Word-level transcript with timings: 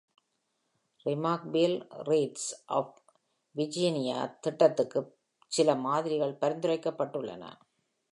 "ரிமார்க்கபில் 1.05 1.75
trees 2.03 2.47
of 2.65 2.95
Virginia" 3.55 4.39
திட்டத்திற்கு 4.39 5.01
சில 5.51 5.75
மாதிரிகள் 5.75 6.39
பரிந்துரைக்கப்பட்டுள்ளன. 6.41 7.43